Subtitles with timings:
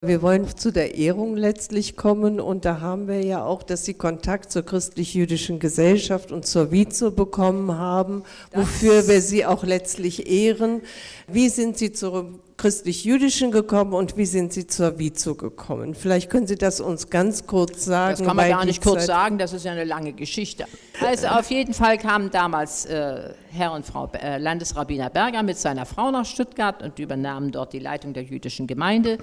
[0.00, 3.94] Wir wollen zu der Ehrung letztlich kommen und da haben wir ja auch, dass Sie
[3.94, 8.22] Kontakt zur christlich-jüdischen Gesellschaft und zur Vizo bekommen haben,
[8.52, 10.82] wofür wir Sie auch letztlich ehren.
[11.26, 15.96] Wie sind Sie zur christlich-jüdischen gekommen und wie sind Sie zur Vizo gekommen?
[15.96, 18.18] Vielleicht können Sie das uns ganz kurz sagen.
[18.18, 20.66] Das kann man gar nicht kurz sagen, das ist ja eine lange Geschichte.
[21.04, 25.86] Also auf jeden Fall kamen damals äh, Herr und Frau äh, Landesrabbiner Berger mit seiner
[25.86, 29.18] Frau nach Stuttgart und übernahmen dort die Leitung der jüdischen Gemeinde.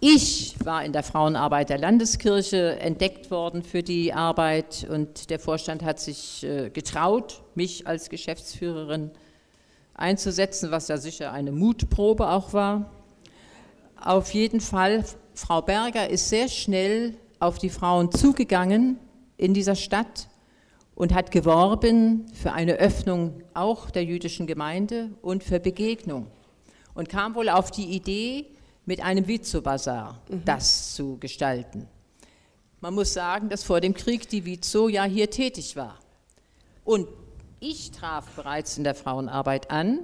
[0.00, 5.82] Ich war in der Frauenarbeit der Landeskirche entdeckt worden für die Arbeit und der Vorstand
[5.82, 9.10] hat sich äh, getraut, mich als Geschäftsführerin
[9.94, 12.92] einzusetzen, was ja sicher eine Mutprobe auch war.
[14.00, 19.00] Auf jeden Fall, Frau Berger ist sehr schnell auf die Frauen zugegangen
[19.36, 20.28] in dieser Stadt
[20.94, 26.28] und hat geworben für eine Öffnung auch der jüdischen Gemeinde und für Begegnung
[26.94, 28.46] und kam wohl auf die Idee,
[28.88, 30.44] mit einem Vizo-Bazar mhm.
[30.46, 31.86] das zu gestalten.
[32.80, 35.98] Man muss sagen, dass vor dem Krieg die Vizo ja hier tätig war.
[36.84, 37.06] Und
[37.60, 40.00] ich traf bereits in der Frauenarbeit an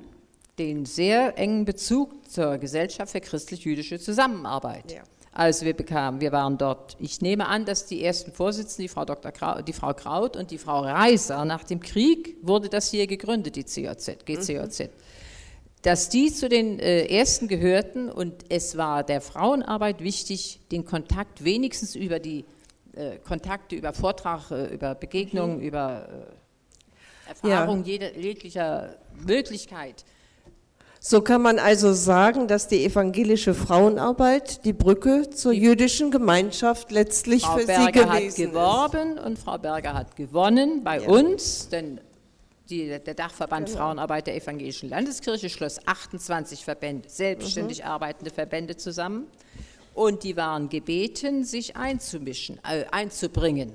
[0.59, 4.93] den sehr engen Bezug zur Gesellschaft für christlich-jüdische Zusammenarbeit.
[4.93, 5.03] Ja.
[5.33, 9.07] Also wir bekamen, wir waren dort, ich nehme an, dass die ersten Vorsitzenden, die Frau,
[9.07, 9.33] Dr.
[9.33, 13.57] Kraut, die Frau Kraut und die Frau Reiser, nach dem Krieg wurde das hier gegründet,
[13.57, 14.79] die COZ, GCOZ.
[14.81, 14.89] Mhm
[15.85, 21.45] dass die zu den äh, ersten gehörten und es war der Frauenarbeit wichtig, den Kontakt
[21.45, 22.47] wenigstens über die
[22.95, 25.63] äh, Kontakte, über Vortrag, äh, über Begegnungen, mhm.
[25.63, 27.87] über äh, Erfahrung ja.
[27.87, 28.97] jeder, jeglicher
[29.27, 30.07] Möglichkeit.
[31.01, 36.93] So kann man also sagen, dass die evangelische Frauenarbeit die Brücke zur die jüdischen Gemeinschaft
[36.93, 39.25] letztlich Frau für Berger sie gewesen hat geworben ist.
[39.27, 41.09] und Frau Berger hat gewonnen bei ja.
[41.11, 42.01] uns, denn
[42.71, 43.79] die, der Dachverband genau.
[43.79, 47.87] Frauenarbeit der Evangelischen Landeskirche schloss 28 Verbände, selbstständig mhm.
[47.87, 49.27] arbeitende Verbände zusammen.
[49.95, 53.73] Und die waren gebeten, sich einzumischen, äh, einzubringen.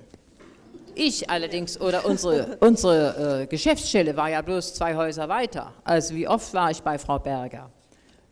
[0.95, 5.73] Ich allerdings oder unsere, unsere äh, Geschäftsstelle war ja bloß zwei Häuser weiter.
[5.83, 7.71] Also wie oft war ich bei Frau Berger?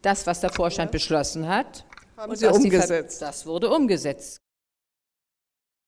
[0.02, 0.92] Das, was der Vorstand ja.
[0.92, 1.86] beschlossen hat,
[2.18, 3.22] haben Sie umgesetzt.
[3.22, 4.38] das wurde umgesetzt.